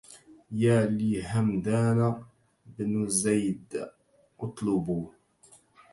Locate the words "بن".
2.77-3.07